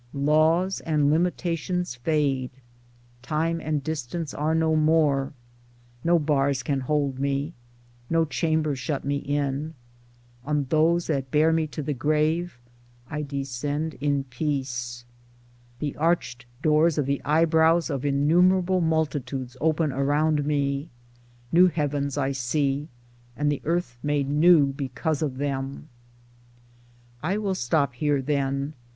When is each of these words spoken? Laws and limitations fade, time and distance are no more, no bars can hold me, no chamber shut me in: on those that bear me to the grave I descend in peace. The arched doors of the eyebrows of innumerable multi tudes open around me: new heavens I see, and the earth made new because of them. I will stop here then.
Laws 0.15 0.79
and 0.79 1.11
limitations 1.11 1.93
fade, 1.93 2.49
time 3.21 3.59
and 3.61 3.83
distance 3.83 4.33
are 4.33 4.55
no 4.55 4.75
more, 4.75 5.31
no 6.03 6.17
bars 6.17 6.63
can 6.63 6.79
hold 6.79 7.19
me, 7.19 7.53
no 8.09 8.25
chamber 8.25 8.75
shut 8.75 9.05
me 9.05 9.17
in: 9.17 9.75
on 10.43 10.63
those 10.69 11.05
that 11.05 11.29
bear 11.29 11.53
me 11.53 11.67
to 11.67 11.83
the 11.83 11.93
grave 11.93 12.59
I 13.11 13.21
descend 13.21 13.93
in 14.01 14.23
peace. 14.23 15.05
The 15.77 15.95
arched 15.97 16.47
doors 16.63 16.97
of 16.97 17.05
the 17.05 17.21
eyebrows 17.23 17.91
of 17.91 18.03
innumerable 18.03 18.81
multi 18.81 19.19
tudes 19.19 19.55
open 19.61 19.91
around 19.91 20.43
me: 20.45 20.89
new 21.51 21.67
heavens 21.67 22.17
I 22.17 22.31
see, 22.31 22.89
and 23.37 23.51
the 23.51 23.61
earth 23.65 23.99
made 24.01 24.27
new 24.27 24.73
because 24.73 25.21
of 25.21 25.37
them. 25.37 25.89
I 27.21 27.37
will 27.37 27.53
stop 27.53 27.93
here 27.93 28.19
then. 28.19 28.73